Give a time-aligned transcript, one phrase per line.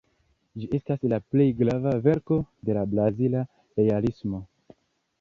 [0.61, 3.47] Ĝi estas la plej grava verko de la brazila
[3.83, 4.47] Realismo.